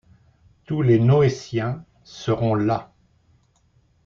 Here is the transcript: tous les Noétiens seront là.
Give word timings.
tous 0.65 0.81
les 0.81 0.97
Noétiens 0.97 1.85
seront 2.03 2.55
là. 2.55 2.91